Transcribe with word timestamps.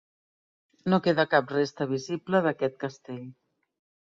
No 0.93 0.99
queda 1.07 1.25
cap 1.33 1.53
resta 1.57 1.87
visible 1.93 2.43
d'aquest 2.47 2.81
castell. 2.87 3.23